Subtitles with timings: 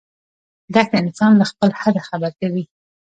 [0.73, 2.63] دښته انسان له خپل حده خبر کوي.